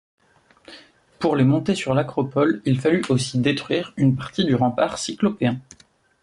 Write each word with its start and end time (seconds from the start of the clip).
Pour 1.19 1.35
les 1.35 1.43
monter 1.43 1.75
sur 1.75 1.93
l'acropole, 1.93 2.63
il 2.65 2.79
fallut 2.81 3.03
aussi 3.09 3.37
détruire 3.37 3.93
une 3.97 4.15
partie 4.15 4.45
du 4.45 4.55
rempart 4.55 4.97
cyclopéen. 4.97 5.59